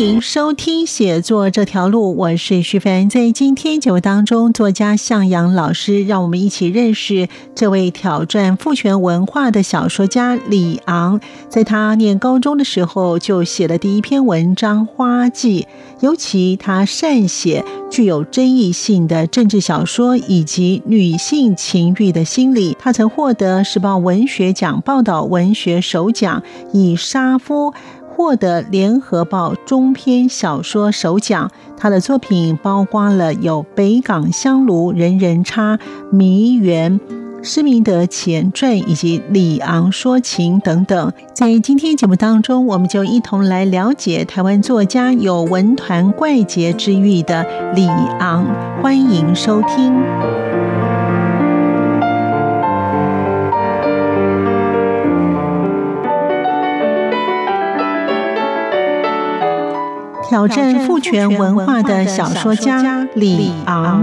[0.00, 3.10] 欢迎收听写作这条路，我是徐凡。
[3.10, 11.20] 在今天节目当中，作家向阳老师让我们一起认识这位挑战父权文化的小说家李昂。
[11.50, 15.64] 在他念高中的时候，就写了第一篇文章《花季》，
[16.00, 22.74] 尤其他善写具有争议性的政治小说以及女性情欲的心理。
[22.80, 27.72] 他曾获得时报文学奖报道文学首奖，以《杀夫》。
[28.20, 31.50] 获得联合报中篇小说首奖。
[31.78, 35.76] 他的作品包括了有《北港香炉》《人人差》
[36.14, 37.00] 《迷园》
[37.42, 41.10] 《施明德前传》以及《李昂说情》等等。
[41.32, 47.86] 在今天节目当中，我们就一同来了解台湾作家有文团怪杰之誉的李
[48.18, 48.44] 昂。
[48.82, 49.94] 欢迎收听。
[60.30, 64.00] 挑战父权文化的小说家李昂，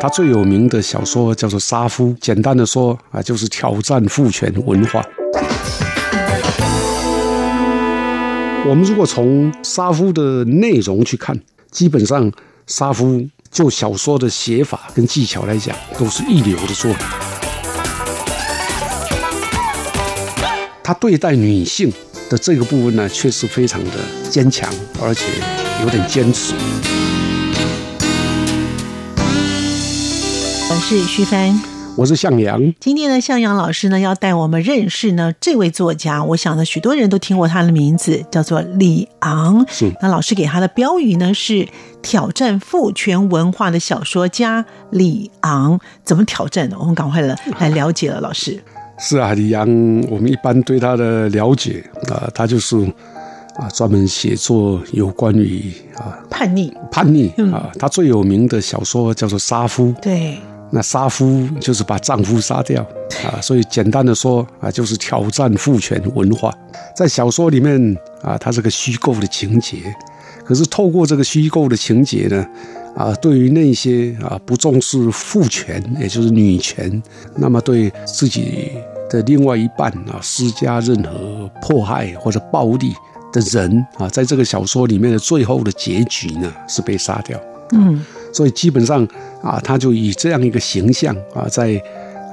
[0.00, 5.04] 他最有名的小说叫做《杀夫》，简单的说啊，就是挑战父权文化。
[8.66, 11.38] 我们如果从《杀夫》的内容去看，
[11.70, 12.32] 基本上
[12.66, 13.04] 《杀夫》
[13.50, 17.27] 就小说的写法跟技巧来讲，都是一流的作品。
[20.88, 21.92] 他对待女性
[22.30, 23.90] 的这个部分呢，确实非常的
[24.30, 24.72] 坚强，
[25.02, 25.26] 而且
[25.82, 26.54] 有点坚持。
[30.70, 31.60] 我是徐帆，
[31.94, 32.72] 我是向阳。
[32.80, 36.24] 今天呢向阳老师呢，要带我们认识呢这位作家。
[36.24, 39.66] 我想呢，许多人都听过他的名字，叫做李昂。
[39.68, 39.92] 是。
[40.00, 41.68] 那老师给他的标语呢是
[42.00, 45.78] 挑战父权文化的小说家李昂。
[46.02, 46.78] 怎么挑战呢？
[46.80, 48.64] 我们赶快来来了解了，老师。
[48.98, 49.66] 是啊，李阳，
[50.08, 52.76] 我们一般对他的了解啊，他就是
[53.56, 57.70] 啊，专门写作有关于啊叛逆、叛逆啊。
[57.78, 60.36] 他最有名的小说叫做《杀夫》，对，
[60.70, 62.82] 那杀夫就是把丈夫杀掉
[63.24, 63.40] 啊。
[63.40, 66.52] 所以简单的说啊，就是挑战父权文化。
[66.96, 69.76] 在小说里面啊，它是个虚构的情节，
[70.44, 72.44] 可是透过这个虚构的情节呢。
[72.98, 77.00] 啊，对于那些啊不重视父权，也就是女权，
[77.36, 78.72] 那么对自己
[79.08, 82.92] 的另外一半啊施加任何迫害或者暴力
[83.32, 87.40] 的人啊，在这个小说里面的最后的结局呢，是被杀掉。
[87.70, 89.06] 嗯，所以基本上
[89.42, 91.80] 啊，他就以这样一个形象啊，在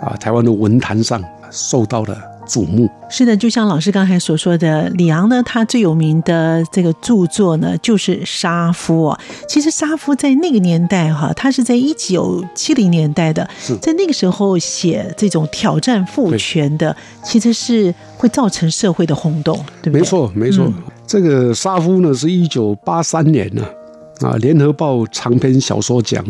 [0.02, 2.18] 啊台湾的文坛上受到了。
[2.46, 9.08] 瞩目是的，就像老师刚才所说的，李昂呢，他最有名的这个著作呢，就是《杀夫》。
[9.48, 13.48] 其实《杀夫》在那个年代哈，他是在一九七零年代的，
[13.82, 20.00] 在那个时候写这种挑战父权的，其实是会造成社会的轰动，对不对？
[20.00, 20.72] 没错，没错。
[21.08, 23.64] 这个《杀夫》呢，是一九八三年呢
[24.22, 26.26] 啊，《联合报》长篇小说奖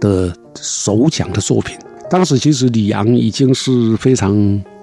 [0.00, 1.76] 的首奖的作品。
[2.10, 4.32] 当时其实李昂已经是非常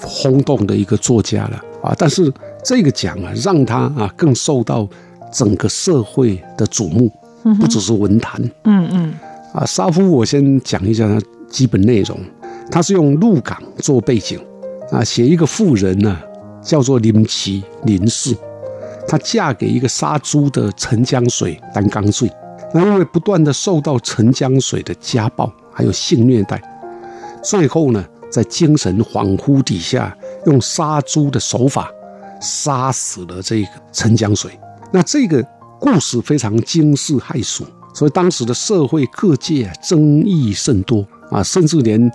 [0.02, 2.32] 轰动的一个作家了啊，但是
[2.64, 4.88] 这个奖啊，让他啊更受到
[5.32, 7.12] 整个社会的瞩目，
[7.60, 8.40] 不只是文坛。
[8.66, 9.14] 嗯嗯。
[9.54, 11.20] 啊，沙夫，我先讲一下他
[11.50, 12.18] 基本内容。
[12.70, 14.40] 他是用鹿港做背景
[14.92, 16.20] 啊，写一个妇人呢，
[16.62, 18.36] 叫做林奇林氏，
[19.08, 22.30] 她嫁给一个杀猪的陈江水担纲罪，
[22.74, 26.62] 那因为不断的受到陈江水的家暴还有性虐待。
[27.46, 31.92] 最后呢，在精神恍惚底下，用杀猪的手法
[32.42, 34.60] 杀死了这个陈江水。
[34.92, 35.46] 那这个
[35.80, 37.64] 故事非常惊世骇俗，
[37.94, 42.12] 所以当时的社会各界争议甚多啊，甚至连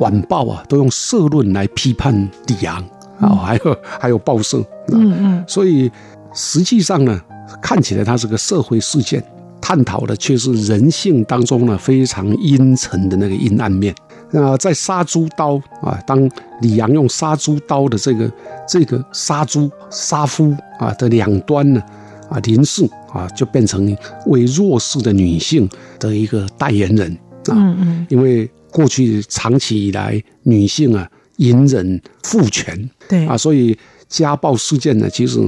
[0.00, 2.12] 晚报啊都用社论来批判
[2.48, 2.84] 李昂
[3.20, 4.58] 啊，还有还有报社。
[4.88, 5.44] 嗯嗯。
[5.46, 5.88] 所以
[6.32, 7.20] 实际上呢，
[7.62, 9.24] 看起来它是个社会事件，
[9.60, 13.94] 探讨的却是人性当中呢非常阴沉的那个阴暗面。
[14.36, 16.28] 那在杀猪刀啊，当
[16.60, 18.28] 李阳用杀猪刀的这个
[18.66, 21.80] 这个杀猪杀夫啊的两端呢，
[22.28, 23.96] 啊林氏啊，就变成
[24.26, 25.70] 为弱势的女性
[26.00, 27.12] 的一个代言人
[27.46, 27.54] 啊。
[27.54, 33.78] 嗯嗯，因为过去长期以来，女性啊隐忍父权，对啊，所以
[34.08, 35.38] 家暴事件呢，其实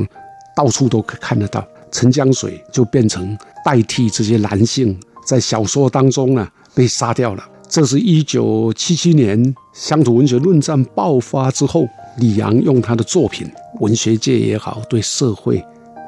[0.54, 1.66] 到处都可看得到。
[1.90, 7.44] 陈江水就变成代替这些男性在小说当中呢被杀掉了。
[7.68, 11.86] 这是一九七七年乡土文学论战爆发之后，
[12.18, 13.46] 李阳用他的作品，
[13.80, 15.62] 文学界也好，对社会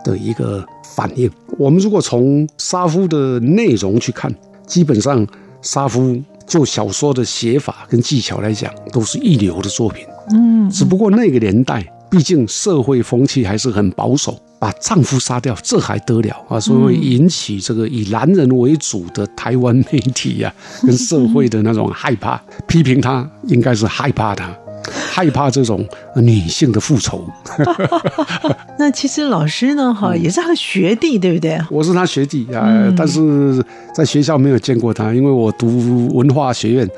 [0.05, 0.64] 的一个
[0.94, 1.31] 反应。
[1.58, 4.32] 我们如果从沙夫的内容去看，
[4.66, 5.26] 基本上
[5.60, 6.16] 沙夫
[6.46, 10.06] 就小说的写法跟技巧来讲，都是一流的作品。
[10.31, 16.58] 嗯，只不过那个年代，毕竟社会风气还是很保守，把丈夫杀掉，这还得了啊？
[16.58, 20.52] 所以会引起这个以男人为主的台湾媒体呀、
[20.82, 24.56] 跟社会的那种害怕，批评他应该是害怕他，
[25.10, 27.28] 害怕这种女性的复仇。
[28.78, 31.60] 那其实老师呢，哈，也是他的学弟，对不对？
[31.70, 33.62] 我是他学弟啊、但是
[33.94, 36.88] 在学校没有见过他，因为我读文化学院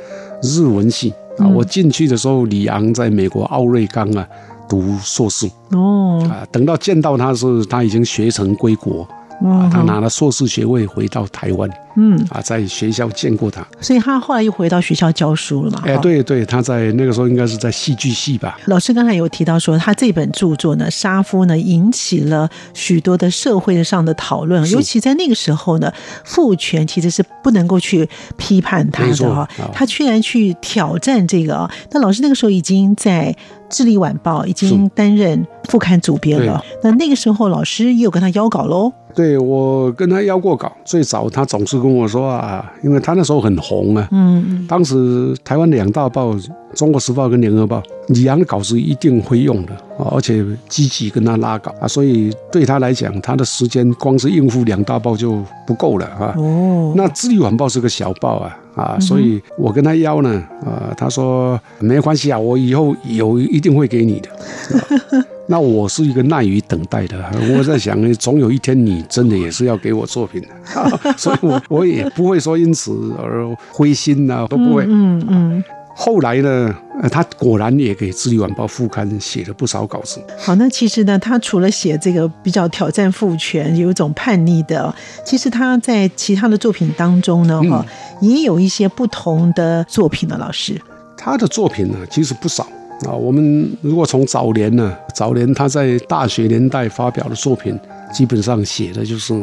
[0.42, 4.26] 日文系啊，我进去的时候，李昂在美国奥瑞冈啊
[4.70, 13.66] 读硕士哦，啊，等到见到他是他已经学成归国啊哦，他拿了硕士学位回到台湾嗯，啊，在学校见过他。
[13.80, 15.82] 所以他后来又回到学校教书了嘛？
[15.84, 16.00] 哎，哈。
[16.00, 18.56] 对对，他在那个时候应该是在戏剧系吧？
[18.66, 25.92] 老师刚才有提到说，他这本著作呢，《杀夫》呢，引起了许多的社会上的讨论，尤其在那个时候呢，
[26.24, 31.68] 父权其实是不能够去批判他的哈啊，他居然去挑战这个啊。
[31.90, 33.34] 那老师那个时候已经在
[33.70, 38.92] 《智利晚报》已经担任副刊主编了，那那个时候老师也有跟他邀稿喽。
[39.12, 46.30] 对我跟他邀过稿，最早他总是跟我说啊，因为他那时候很红啊，嗯嗯，当时台湾两大报
[46.74, 56.32] 《中国时报》跟《联合报》，李阳的稿子一定会用的啊，而且积极跟他拉稿啊，所以对他来讲，他的时间光是应付两大报就不够了啊。
[56.36, 64.30] 哦，那《智利晚报》是个小报啊啊，所以我跟他邀呢啊，他说没关系啊，我以后有一定会给你的。
[64.30, 67.16] 啊 那我是一个耐于等待的，
[67.58, 70.48] 我在想，总有一天你真的也是要给我作品的，
[70.80, 70.88] 啊
[71.18, 74.84] 所以我我也不会说因此而灰心呐、都不会。
[74.88, 75.64] 嗯嗯，
[76.02, 80.18] 后来呢，呃，他果然也给《智利晚报》副刊写了不少稿子。
[80.38, 84.94] 好，那其实呢，他除了写这个比较挑战父权、有一种叛逆的，
[85.26, 87.84] 其实他在其他的作品当中呢，哈、
[88.22, 90.38] 也有一些不同的作品的。
[90.38, 90.80] 老师，
[91.18, 92.62] 他的作品呢，其实不少
[93.04, 93.12] 啊。
[93.12, 97.78] 我们如果从早年呢，早年他在大学年代发表的作品，
[98.10, 99.34] 基本上写的就是，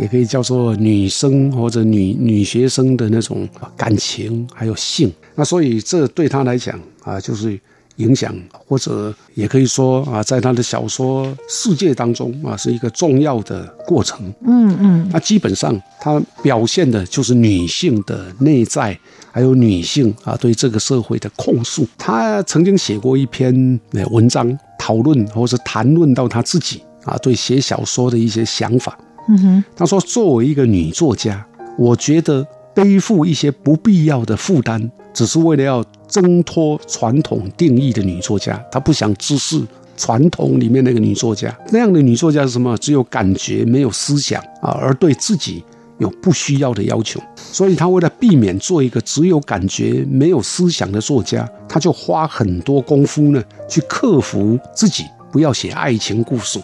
[0.00, 3.46] 也可以叫做女生或者女女学生的那种
[3.76, 5.12] 感情还有性。
[5.38, 7.58] 那所以这对他来讲啊，就是
[7.98, 14.32] 影响，或者也可以说啊，在他的小说世界当中啊，是一个重要的过程。
[14.44, 18.98] 嗯嗯，那基本上他表现的就是女性的内在，
[19.30, 21.86] 还有女性啊对这个社会的控诉。
[21.96, 28.98] 他曾经写过一篇呃文章，讨论或者谈论到他自己啊对写小说的一些想法。
[29.28, 31.46] 嗯哼，他说，作为一个女作家，
[31.76, 32.44] 我觉得
[32.74, 38.56] 背负一些不必要的负担，只是为了要挣脱传统定义的女作家。
[38.70, 39.60] 她不想直视
[39.96, 41.52] 传统里面那个女作家。
[41.72, 42.78] 那样的女作家是什么？
[42.78, 45.64] 只有感觉，没有思想啊，而对自己
[45.98, 47.20] 有不需要的要求。
[47.34, 56.60] 所以她为了避免做一个只有感觉没有思想的作家，她就花很多功夫呢，去克服自己，不要写爱情故事。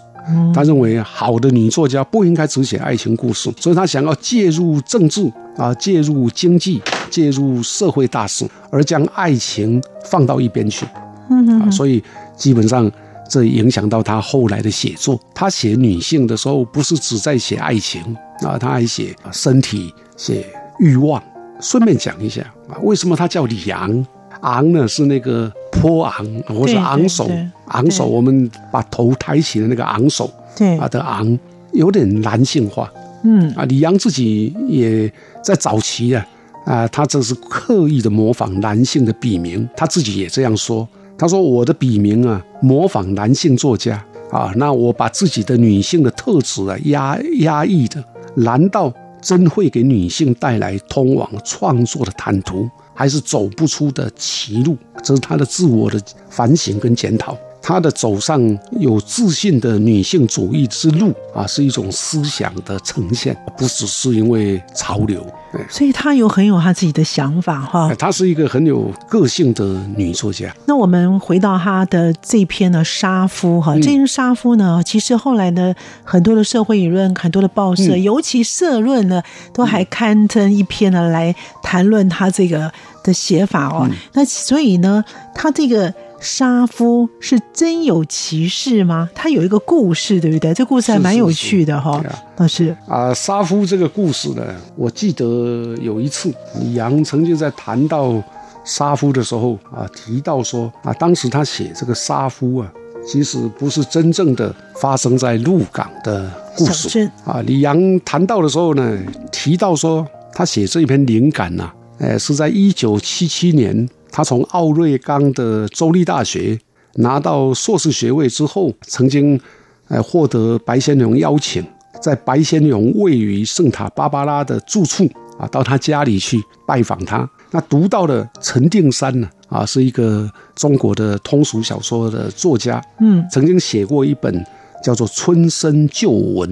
[0.54, 10.86] 他认为好的女作家不应该只写爱情故事，所以他想要介入政治啊，介入经济，介入社会大事，而将爱情放到一边去。
[11.26, 12.02] 啊，所以
[12.36, 12.90] 基本上
[13.28, 15.18] 这影响到他后来的写作。
[15.34, 18.02] 他写女性的时候，不是只在写爱情
[18.42, 20.46] 啊，他还写身体、写
[20.78, 21.22] 欲望。
[21.60, 24.06] 顺便讲一下啊，为什么他叫李昂？
[24.44, 27.28] 昂呢是那个坡昂，或者昂首
[27.68, 31.38] 昂首，我们把头抬起的那个昂首对啊，的昂，
[31.72, 32.90] 有点男性化。
[33.24, 35.10] 嗯啊，李阳自己也
[35.42, 36.26] 在早期啊
[36.66, 40.86] 啊，他这是刻意的模仿男性的笔名，他自己也这样说。
[41.16, 48.02] 他说：“我的笔名啊，模仿男性作家啊，那我把自己的女性的特质啊压压抑的，
[48.34, 48.92] 难道
[49.24, 57.36] 真会给女性带来通往创作的坦途，还是走不出的歧路？”这是她的自我的反省跟检讨。
[57.66, 65.26] 她的走上有自信的女性主义之路啊，是一种思想的呈现，不只是因为潮流。
[65.70, 67.90] 所以她有很有她自己的想法哈。
[67.94, 69.64] 她是一个很有个性的
[69.96, 70.54] 女作家。
[70.66, 79.22] 那我们回到她的这篇呢，《杀夫》哈，这篇《杀夫》呢，其实后来呢，很多的社会舆论、很多的报社，尤其社论呢，
[79.54, 82.70] 都还刊登一篇呢来谈论她这个
[83.02, 83.88] 的写法哦。
[84.12, 85.02] 那所以呢，
[85.34, 85.94] 她这个。
[86.20, 89.10] 杀夫是真有其事吗？
[89.14, 90.54] 他有一个故事，对不对？
[90.54, 92.02] 这故事还蛮有趣的哈，
[92.38, 93.12] 老师啊。
[93.12, 94.42] 杀夫这个故事呢，
[94.76, 98.22] 我记得有一次李阳曾经在谈到
[98.64, 102.72] 杀夫的时候啊，提到说啊，当时他写这个杀夫啊，
[103.06, 107.42] 其实不是真正的发生在鹿港的故事啊。
[107.46, 108.98] 李阳谈到的时候呢，
[109.30, 113.86] 提到说他写这一篇灵感呐，哎，是在一九七七年。
[114.14, 116.56] 他从奥瑞冈的州立大学
[116.94, 119.40] 拿到硕士学位之后，曾经，
[119.88, 121.66] 呃，获得白先勇邀请，
[122.00, 125.04] 在白先勇位于圣塔芭芭拉的住处
[125.36, 127.28] 啊，到他家里去拜访他。
[127.50, 134.32] 那读到了陈定山呢，啊，是一个中国的通俗小说的作家，嗯，曾经写过一本
[134.80, 136.48] 叫做《春生旧闻》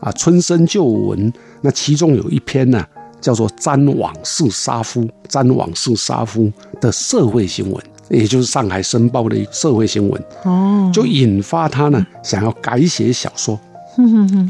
[0.00, 2.84] 啊，《春生旧闻》，那其中有一篇呢。
[3.24, 13.58] 叫做“詹往事杀夫”，詹往事杀夫的社会新闻，也就是《上海申报》的社会新闻哦，就引发他呢想要改写小说。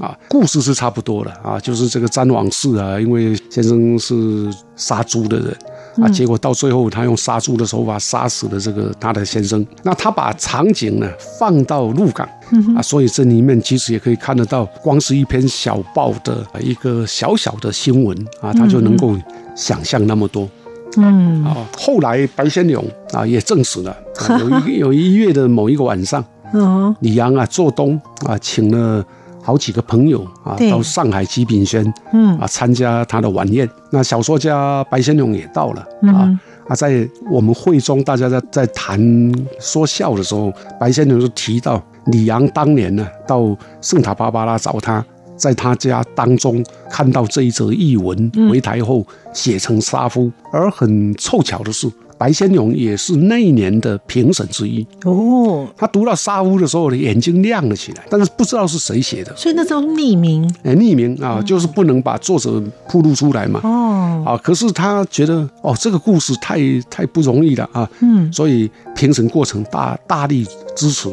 [0.00, 5.57] 啊，故事是差不多的啊，就是这个詹往事啊，因为先生是杀猪的人
[6.02, 9.64] 啊，结果到最后他用杀猪的手法杀死了这个他的先生。
[9.82, 11.08] 那他把场景呢
[11.38, 12.28] 放到鹿港
[12.76, 19.16] 啊，所以这里面其实也可以看得到，光是一篇小报的一个小小的新闻啊，他就能够
[19.54, 20.48] 想象那么多。
[20.96, 23.96] 嗯，啊，后来白先勇啊也证实了，
[24.40, 26.24] 有一有一月的某一个晚上，
[27.00, 29.04] 李阳啊做东啊请了。
[29.44, 31.84] 好几个朋友啊，到上海吉炳轩，
[32.14, 33.68] 嗯啊，参加他的晚宴。
[33.90, 36.28] 那小说家白先勇也到了啊
[36.66, 38.98] 啊，在我们会中，大家在在谈
[39.60, 45.04] 说笑的时候，白先勇就提到李阳当年呢，到圣塔芭芭拉找他，
[45.36, 51.86] 在他家当中看到这一则译文，回台后写成杀夫，而很凑巧的是。
[52.16, 55.66] 白先勇也是那一年的评审之一哦。
[55.76, 60.49] 他读到《沙屋》的时候呢，眼睛亮了起来，但是不知道是谁写的，所以那时候匿名。
[60.62, 63.61] 哎，匿名啊，就是不能把作者铺露出来嘛。
[63.64, 64.23] 哦。
[64.26, 67.88] 啊，可是他觉得哦，这个故事太太不容易了啊。
[68.00, 68.33] 嗯。
[68.33, 71.09] 所以评审过程大大力支持。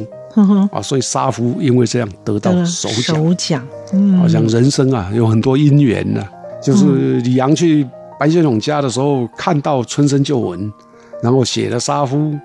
[0.71, 3.03] 啊，所以沙夫因为这样得到首奖。
[3.03, 3.67] 首奖。
[3.91, 4.17] 嗯。
[4.17, 6.23] 好像人生啊有很多因缘呢，
[6.63, 7.85] 就是李阳去
[8.19, 10.71] 白先勇家的时候，看到春生旧闻。
[11.21, 12.37] 然后写了杀夫，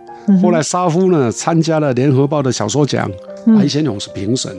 [0.43, 3.11] 后来杀夫呢参加了联合报的小说奖，
[3.47, 4.51] 白先勇是评审。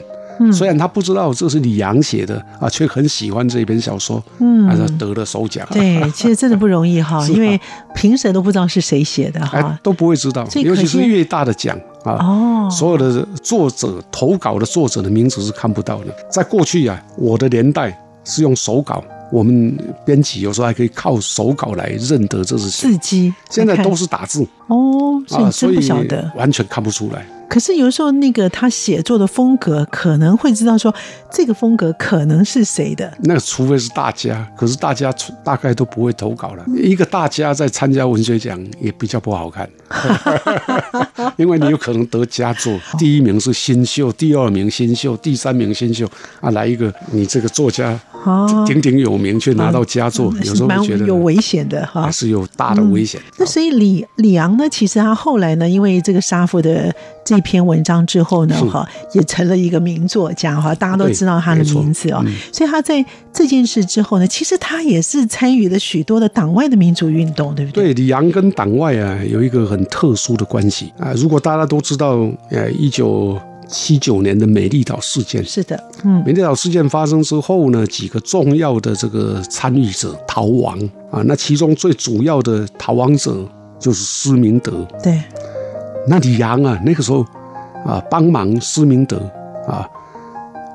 [0.52, 5.66] 虽然他不知道这是李阳写的啊，却很喜欢这篇小说，嗯，是得了首奖。
[5.72, 7.60] 对，其实真的不容易哈， 因为
[7.92, 10.46] 评审都不知道是谁写的哈，都不会知道。
[10.62, 16.14] 尤其是越大的奖啊，哦，所有的作者投稿的作者的名字是看不到的。
[16.30, 19.02] 在过去啊，我的年代是用手稿。
[19.30, 24.46] 我们编辑有时候还可以靠手稿来认得这是字迹，现在都是打字。
[24.68, 27.26] 哦，所以不晓得，完全看不出来。
[27.48, 30.94] 可是有时候那个他写作的风格可能会知道说
[31.32, 33.10] 这个风格可能是谁的。
[33.20, 35.10] 那除非是大家，可是大家
[35.42, 36.64] 大概都不会投稿了。
[36.76, 39.66] 一个大家在参加文学奖也比较不好看，
[41.38, 46.06] 因为你有可能得佳作，第一名是新秀，第二名新秀，第三名新秀。
[46.40, 47.98] 啊，来一个你这个作家
[48.66, 53.20] 鼎鼎有名却拿到佳作，有时候觉得有危险的哈，还是有大的危险。
[53.38, 56.94] 那所以李李昂呢，其实他后来呢，因为这个杀父的。
[57.24, 62.24] 这篇文章之后呢，哈，也成了一个名作家哈，大家都知道他的名字哦。
[62.50, 67.92] 所以他在这件事之后呢，其实他也是参与了许多的党外的民主运动，对不对？
[67.92, 71.12] 对，李昂跟党外啊有一个很特殊的关系啊。
[71.16, 80.78] 如果大家都知道，呃，一九七九年的美丽岛事件，是的，嗯，美丽岛事件发生之后呢，几个重要的这个参与者逃亡
[81.10, 83.46] 啊，那其中最主要的逃亡者
[83.78, 85.22] 就是施明德，对。
[86.06, 87.24] 那李阳啊，那个时候
[87.84, 89.18] 啊，帮忙施明德
[89.66, 89.86] 啊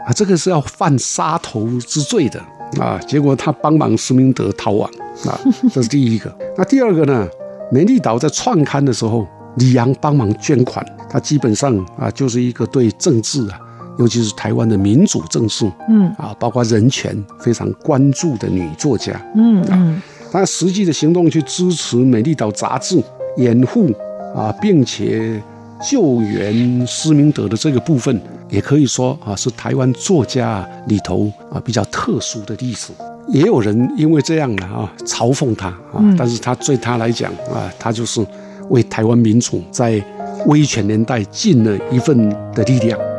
[0.06, 2.40] 啊，这个是要犯杀头之罪的
[2.80, 3.00] 啊。
[3.08, 4.90] 结果他帮忙施明德逃亡
[5.26, 5.40] 啊，
[5.74, 6.32] 这是第一个。
[6.56, 7.28] 那第二个呢？
[7.72, 13.60] 美丽岛在创刊的时候，李阳帮忙捐款，他基本上啊，就是一个对政治啊，
[14.00, 20.02] 尤其是台湾的民主政治，嗯啊，包括人权非常关注的女作家，嗯嗯，
[20.32, 23.02] 她实际的行动去支持美丽岛杂志，
[23.38, 23.94] 掩护。
[24.36, 25.40] 啊，并且
[25.80, 32.92] 救援施明德的这个部分，也可以说啊是台湾作家里头啊比较特殊的例子。
[33.28, 38.26] 也有人因为这样的啊嘲讽他啊，但是他对他来讲啊，他就是
[38.70, 40.04] 为台湾民主在
[40.46, 43.13] 威权年代尽了一份的力量。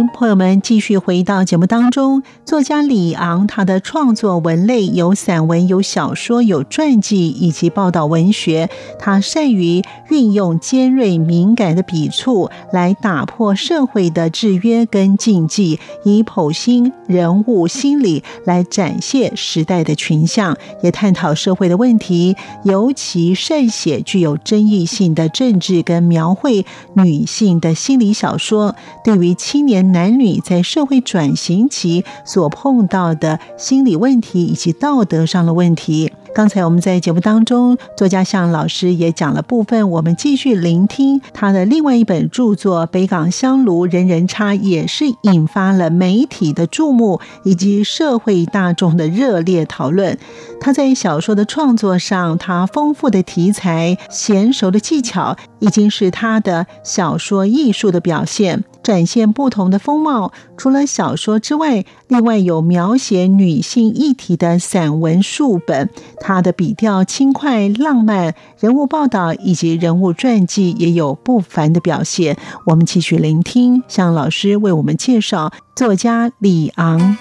[0.00, 2.22] 朋友们继续回到节目当中。
[2.46, 8.70] 作家李昂，他的创作文类有散文、有小说、有传记以及报道文学。
[8.98, 22.34] 他善于运用尖锐敏感的笔触来打破社会的制约跟禁忌，以剖析人物心理来展现时代的群像，也探讨社会的问题。
[22.64, 28.74] 尤其善写具有争议性的政治跟描绘女性的心理小说。
[29.04, 29.81] 对于青年。
[29.82, 36.12] 男女在社会转型期所碰到的心理问题以及道德上的问题。
[36.34, 50.16] 刚才我们在节目当中，作家向老师也讲了部分，我们继续聆听他的另外一本著作《北港香炉人人差》，也是引发了媒体的注目以及社会大众的热烈讨论。
[50.58, 60.32] 他在小说的创作上，他丰富的题材、娴熟的技巧，已经是他的小说艺术的表现，展现不同的风貌。
[60.56, 65.90] 除了小说之外，另外有描写女性议题的散文数本。
[66.22, 72.38] 他的笔调轻快浪漫，人物报道以及人物传记也有不凡的表现。
[72.66, 77.16] 我们继续聆听向老师为我们介绍作家李昂。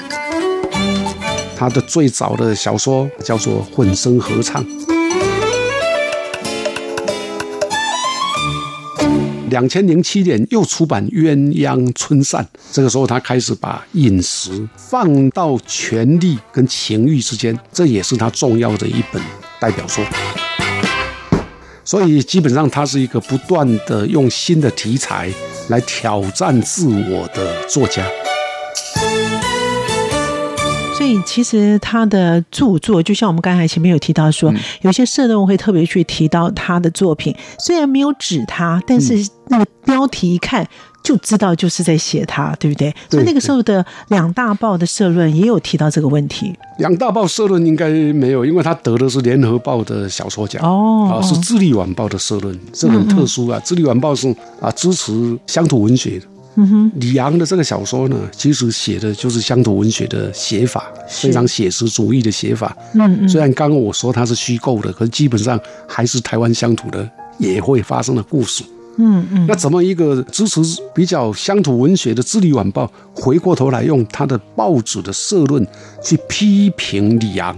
[1.57, 4.63] 他的最早的小说叫做《混声合唱》。
[9.51, 12.41] 两千零七年又出版《鸳鸯春扇》，
[12.71, 19.21] 这个时候他开始把饮食放到权力跟情欲之间，这也是他重要的一本
[19.59, 20.03] 代表作。
[21.83, 25.29] 所以基本上他是一个不断的用新的题材
[25.67, 28.05] 来挑战自我的作家。
[31.01, 34.53] 所以其实他的著作，就像我们刚才前面有提到说，
[34.83, 40.63] 有些社论会特别去提到他的作品，虽然没有指他，但是那个标题一看
[41.03, 42.93] 就知道就是在写他，对不对？
[43.09, 46.53] 所以那个时候的两大报的社论也有提到这个问题。
[46.77, 53.59] 两大报社论应该没有，因为他得的是联合报的小说奖哦，啊是智利晚报的社论，这很特殊啊。
[53.65, 54.29] 智利晚报是
[54.61, 56.27] 啊支持乡土文学的。
[56.55, 62.75] 嗯哼，李昂的这个小说呢，其实写的就是乡土文学的写法，非常写实主义的写法。
[62.93, 68.63] 嗯嗯，虽然刚刚我说它是虚构的，可是基本上还是台湾乡土的也会发生的故事。
[68.97, 70.59] 嗯嗯，那怎么一个支持
[70.93, 72.85] 比较乡土文学的《智利晚报》，
[73.21, 75.65] 回过头来用他的报纸的社论
[76.03, 77.55] 去批评李昂？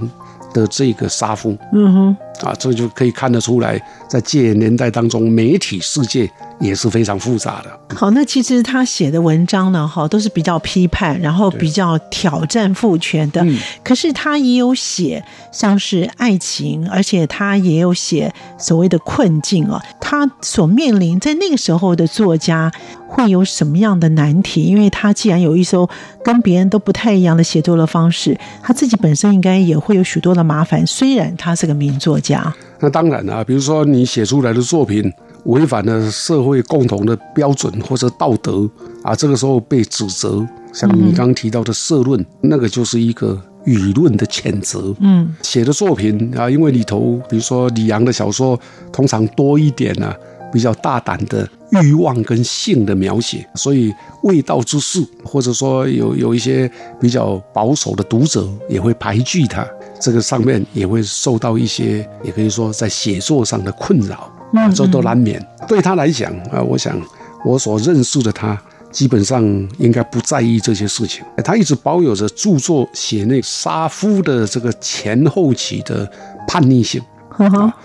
[0.53, 6.29] 的这个杀夫，嗯哼，啊，这就可以看得出来，在戒严年代当中，媒体世界
[6.63, 7.95] 也是非常复杂的。
[7.95, 13.41] 好，那其实他写的文章呢，哈，都是比较批判，然后比较挑战父权的。
[13.43, 19.81] 嗯，可是他也有写像是爱情，而且他也有写所谓的困境哦。
[19.99, 22.71] 他所面临在那个时候的作家。
[23.05, 24.63] 会有什么样的难题？
[24.63, 25.87] 因为他既然有一艘
[26.23, 30.83] 跟别人都不太一样的写作的方式，他自己本身应该也会有许多的麻烦。
[30.87, 35.13] 虽然他是个名作家，那当然啊，比如说你写出来的作品
[35.45, 38.69] 违反了社会共同的标准或者道德
[39.03, 44.95] 啊，这个时候被指责，像你刚刚提到的社论，那个就是一个舆论的谴责。
[44.99, 48.59] 嗯，写的作品啊，因为里头比如说李阳的小说
[48.91, 50.13] 通常多一点呢。
[50.53, 51.49] 比较大胆的
[51.81, 59.67] 欲望跟性的描写，所以未道之事，或者说有有一些比较保守的读者也会排拒他，
[59.99, 64.31] 这个上面也会受到一些，也可以说在写作上的困扰，
[64.75, 65.43] 这都难免。
[65.67, 66.99] 对他来讲啊，我想
[67.45, 68.59] 我所认识的他，
[68.91, 69.43] 基本上
[69.77, 71.23] 应该不在意这些事情。
[71.43, 76.09] 他一直保有着著作写那杀夫的这个前后期的
[76.47, 77.01] 叛逆性，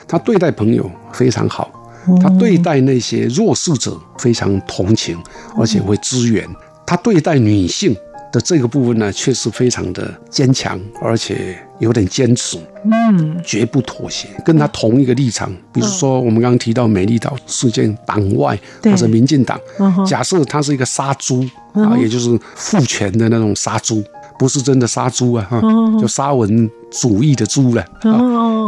[0.07, 1.71] 他对待朋友非常好。
[2.23, 5.19] 他对待那些弱势者非常同情，
[5.59, 6.49] 而且会支援。
[6.87, 7.95] 他对待女性
[8.33, 14.29] 的这个部分呢，确实非常的坚强，而且有点坚持，嗯，绝不妥协。
[14.45, 19.59] 跟他同一个立场，比如说我们刚刚提到美丽岛事件，党外或者民进党，
[20.07, 24.03] 假设他是一个杀猪啊，也就是父权的那种杀猪。
[24.39, 25.61] 不是真的杀猪啊，哈，
[26.01, 27.83] 就沙文主义的猪了。
[28.03, 28.15] 啊，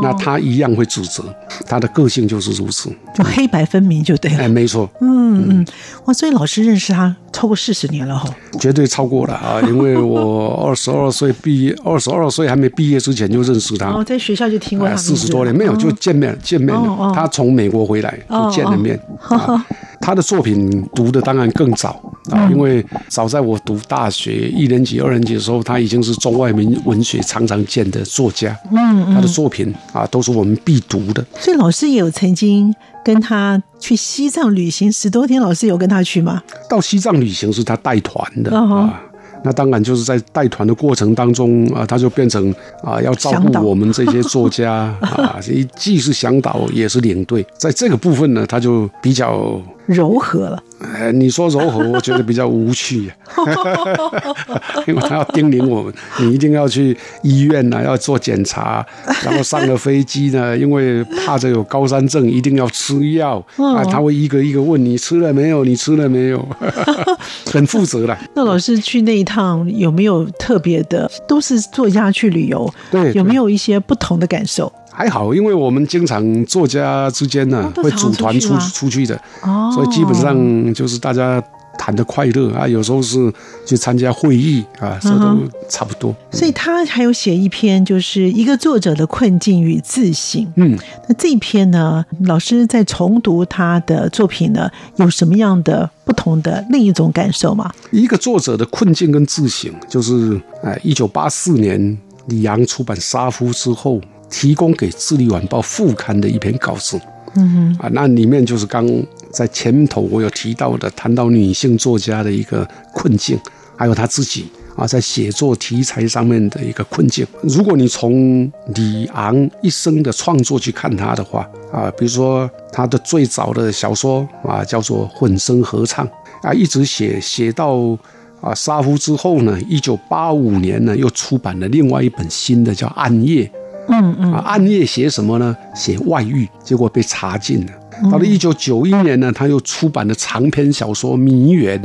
[0.03, 1.23] 那他一样会指责，
[1.64, 2.90] 他的个性就是如此。
[3.14, 4.38] 就黑白分明就对了。
[4.38, 5.66] 哎，没错，嗯嗯，
[6.05, 8.29] 哇，所以老师认识他超过四十年了哈。
[8.59, 9.61] 绝对超过了啊！
[9.66, 13.87] 因为我二十二岁毕业，二十二岁还没毕业之前就认识他。
[13.88, 16.75] 哦，在学校就听过四十多年没有就见面见面。
[17.14, 18.99] 他从美国回来就见了面。
[19.29, 19.64] 啊
[20.03, 21.90] 他的作品读的当然更早
[22.33, 28.57] 啊，嗯因为早在我读大学一年级、二年级的时候，他已经是中外文文学常常见的作家。
[28.73, 31.23] 嗯他的作品啊都是我们必读的。
[31.38, 36.42] 所以老师也有曾经跟他去西藏旅行十多天，老师有跟他去吗？
[36.68, 39.02] 到西藏旅行是他带团的啊。
[39.42, 53.12] 那当然就是在带团的过程当中啊，他就变成啊要照顾我们这些作家 啊，既既是向导也是领队，在这个部分呢，他就比较柔和了，呃，你说柔和，我觉得比较无趣，
[54.86, 58.84] 因为他要叮咛我们，你一定要去医院呢、要做检查，
[59.22, 66.48] 然后上了飞机呢， 因为怕着有高山症，一定要吃药啊，他会一个一个问你吃了没有，你吃了没有，
[67.52, 68.16] 很负责的。
[68.34, 71.10] 那老师去那一趟有没有特别的？
[71.28, 74.72] 都是作家去旅游，对有没有一些不同的感受？
[75.00, 81.42] 还好，因为我们经常作家之间呢、会组团出出去的，哦所以基本上就是大家
[81.78, 83.32] 谈的快乐啊，有时候是
[83.64, 86.14] 去参加会议啊，这都嗯差不多。
[86.30, 90.46] 所以他还有写一篇，就是一个作者的困境与自省。
[90.56, 90.76] 嗯，
[91.08, 97.72] 那这一篇呢，老师在重读他的作品呢，有什么样的不同的另一种感受吗？
[97.90, 103.98] 一个作者的困境跟自省，就是哎，一九八四年李阳出版《杀夫》之后，
[104.30, 106.98] 提供给《智利晚报》副刊的一篇稿子。
[107.36, 108.84] 嗯啊，那里面就是刚
[109.30, 113.38] 在前头我有提到的，谈到女性作家的一个困境，
[113.76, 117.24] 还有她自己啊在写作题材上面的一个困境。
[117.42, 126.04] 如果你从李昂一生的创作去看他的话啊，比如说他的最早的小说啊叫做《混声合唱》
[126.42, 127.96] 啊，一直写写到
[128.40, 133.44] 啊杀夫之后呢，一九八五年呢又出版了另外一本新的叫《暗夜》。
[133.90, 135.57] 嗯嗯，啊，暗夜写什么呢？
[135.74, 137.72] 写外遇，结果被查禁了。
[138.11, 141.83] 到了一九九一年呢，他又出版了长篇小说《迷园》，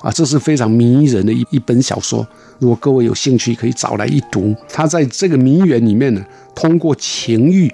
[0.00, 2.26] 啊，这是非常迷人的一一本小说。
[2.58, 4.54] 如果各位有兴趣，可以找来一读。
[4.72, 7.70] 他在这个《迷园》里面呢，通过情欲、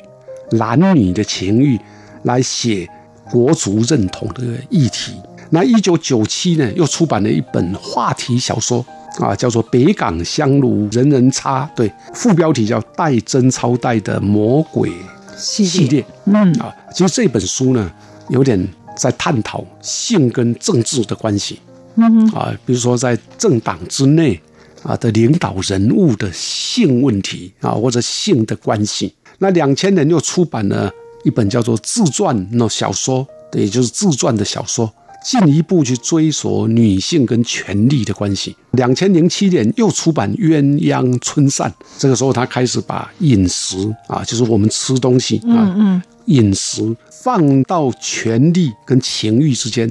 [0.53, 1.79] 男女的情欲
[2.25, 2.89] 来写
[3.31, 5.15] 国族认同的议题。
[5.51, 8.85] 那一九九七呢，又出版了一本话题小说
[9.19, 14.93] 啊，叫做《北港香炉人人插》，对，副标题叫《戴贞操带的魔鬼
[15.37, 16.75] 系系列》嗯啊。
[16.93, 17.91] 其实这本书呢，
[18.29, 21.61] 有点在探讨性跟政治的关系
[21.97, 24.41] 嗯啊，比如说在政党之内
[24.83, 29.15] 啊的领导人物的性问题啊，或者性的关系。
[29.39, 30.91] 那两千年又出版了
[31.25, 34.93] 一本叫做自传那小说，也就是自传的小说。
[35.25, 38.55] 进一步去追索女性跟权力的关系。
[38.73, 49.91] 两千零七年又出版《鸳鸯春扇》，这个时候他开始把饮食啊，就是我们吃东西啊，嗯饮食放到权力跟情欲之间。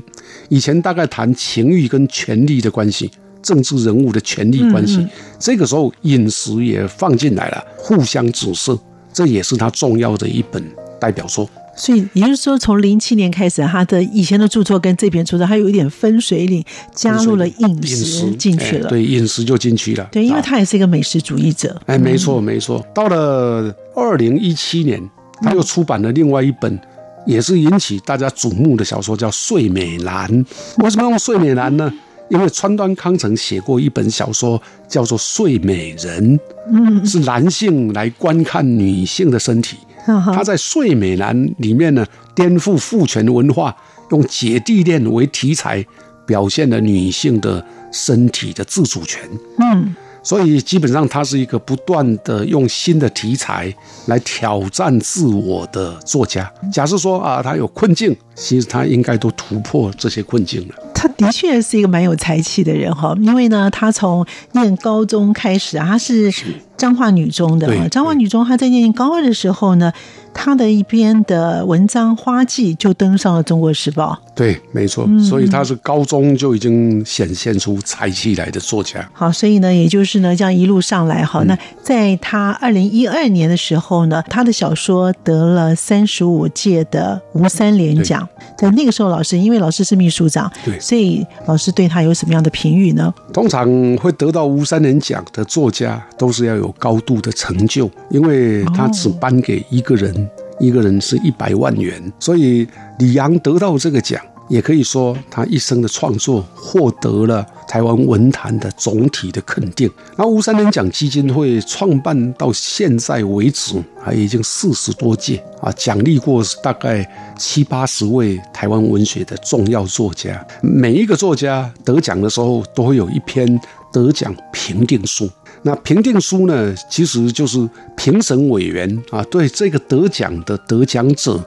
[0.49, 3.09] 以前大概谈情欲跟权力的关系，
[3.41, 5.07] 政治人物的权力关系，
[5.39, 8.77] 这个时候饮食也放进来了，互相指涉，
[9.11, 10.63] 这也是他重要的一本
[10.99, 11.47] 代表作。
[11.75, 18.87] 所以也就是说，从零七年开始，他的以前的著作跟这篇著作，他有一点分水岭，加入了饮饮食食进去了。
[18.87, 20.07] 哎对，饮食就进去了。
[20.11, 21.75] 对，因为啊他也是一个美食主义者。
[21.87, 22.85] 哎，没错没错。
[22.93, 25.01] 到了二零一七年，
[25.41, 26.79] 他又出版了另外一本，
[27.25, 30.29] 也是引起大家瞩目的小说，叫《睡美男》。
[30.77, 31.91] 为什么用睡美男呢？
[32.29, 36.37] 因为川端康成写过一本小说，叫做《睡美人》，
[36.71, 39.77] 嗯，是男性来观看女性的身体。
[40.05, 43.75] 他在《睡美男》里面呢，颠覆父权文化，
[44.11, 45.85] 用姐弟恋为题材，
[46.25, 49.21] 表现了女性的身体的自主权。
[49.59, 53.73] 嗯，所以基本上他是一个不断的用新的题材
[54.07, 56.51] 来挑战自我的作家。
[56.71, 60.75] 假设说啊，他有困境，其实他应该都突破这些困境了。
[61.03, 66.33] 他的确是一个蛮有才气的人哈，因为呢，他从念高中开始啊，他是
[66.77, 69.91] 彰化女中的彰化女中，他在念高二的时候呢，
[70.33, 74.17] 他的一篇的文章《花季》就登上了《中国时报》。
[74.35, 79.07] 对，没错，所以他是高中就已经显现出才气来的作家。
[79.13, 88.27] 好，所以呢，也就是呢，这样一路上来，好，那在他二零一二年的时候呢，他的小说得了三十五届的吴三连奖。
[88.57, 93.13] 在那个时候，老师因为老师是秘书长，对，所以老师对他有什么样的评语呢？
[93.31, 93.67] 通常
[93.97, 100.27] 会得到吴三连奖的作家，都是要有高度的成就，因为他只颁给一个人。
[100.59, 102.67] 一个人是一百万元，所以
[102.99, 109.89] 李阳得到这个奖，也可以说他一生的创作获得了台湾文坛的总体的肯定。
[110.15, 117.03] 那吴三连奖基金会创办到现在为止，还已经四十多届啊，奖励过大概
[117.37, 120.45] 七八十位台湾文学的重要作家。
[120.61, 123.59] 每一个作家得奖的时候，都会有一篇
[123.91, 125.27] 得奖评定书。
[125.65, 131.41] 那评定书呢，其实就是评审委员啊对这个得奖的得奖者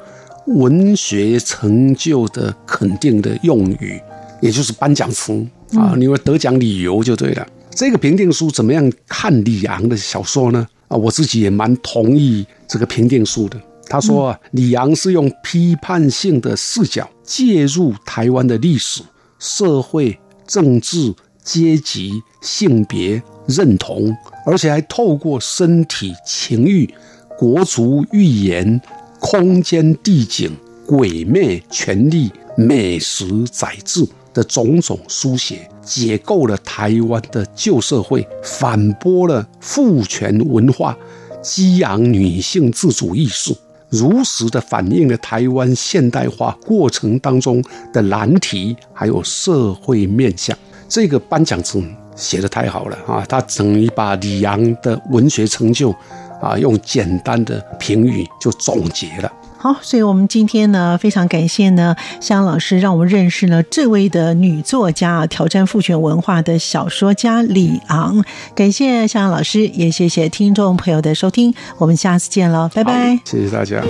[0.46, 4.00] 文学成就的肯定的用语，
[4.40, 5.32] 也就是颁奖词
[5.74, 7.46] 啊，因为得奖理由就对了。
[7.70, 10.66] 这个评定书怎么样看李昂的小说呢？
[10.88, 13.60] 啊，我自己也蛮同意这个评定书的。
[13.88, 19.02] 他说啊，李昂是用批判性的视角介入台湾的历史、
[19.38, 21.12] 社会、政治、
[21.44, 23.22] 阶级、性别。
[23.46, 26.92] 认同，而且还透过身体、情欲、
[27.38, 28.80] 国族语言、
[29.20, 30.50] 空间、地景、
[30.86, 40.96] 鬼魅、权力、美食、宰制的种种书写，解构了台湾的旧社会，反驳了父权文化，
[41.42, 43.54] 激扬女性自主意识，
[43.88, 50.56] 如实的反映了台湾现代化过程当中的难题，还有社会面向。
[50.88, 51.82] 这个颁奖词。
[52.16, 53.24] 写的太好了啊！
[53.28, 55.94] 他等于把李阳的文学成就，
[56.40, 59.30] 啊，用简单的评语就总结了。
[59.58, 68.24] 好，所以我们今天呢，非常感谢呢，香老师让我们认识了这位的女作家啊，挑战父权文化的小说家李昂。
[68.54, 73.18] 感谢香老师，也谢谢听众朋友的收听，我们下次见了，拜拜。
[73.24, 73.82] 谢谢大家。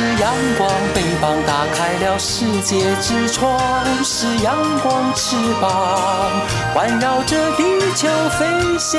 [0.00, 3.60] 是阳光，翅膀打开了世界之窗；
[4.02, 6.30] 是阳光，翅膀
[6.72, 7.62] 环绕着地
[7.94, 8.46] 球飞
[8.78, 8.98] 翔。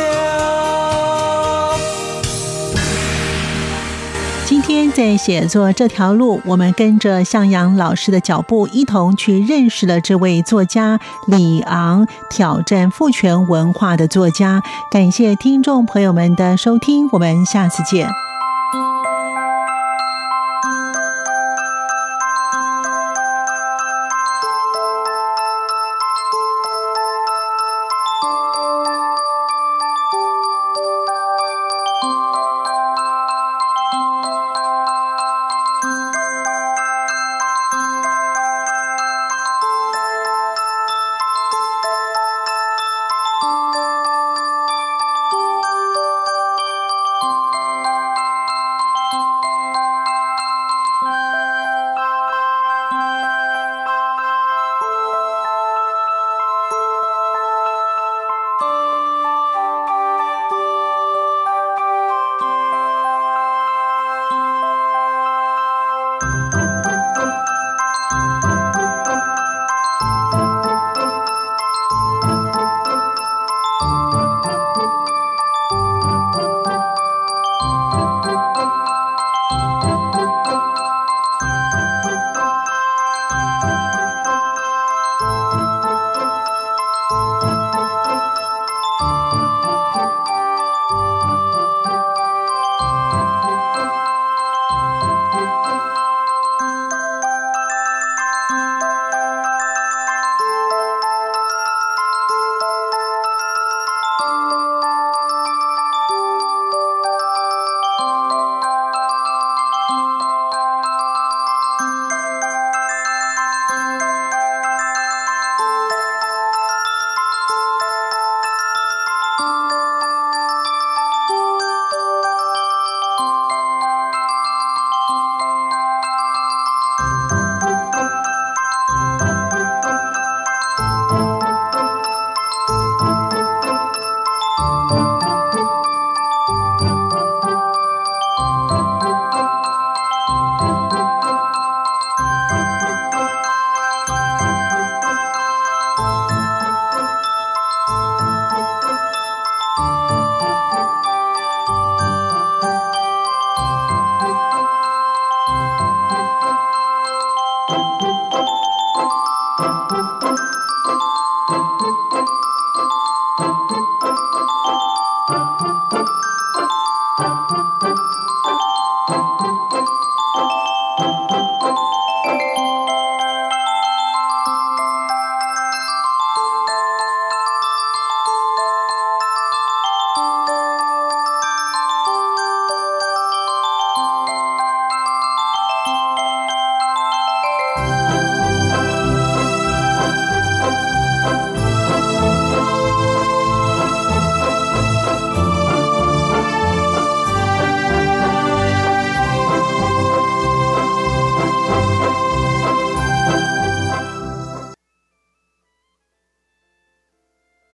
[4.45, 14.61] 今天在写作这条路，我们跟着向阳老师的脚步，一同去认识了这位作家李昂，挑战父权文化的作家。
[14.91, 18.07] 感谢听众朋友们的收听，我们下次见。